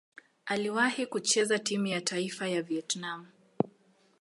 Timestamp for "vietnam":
2.61-3.25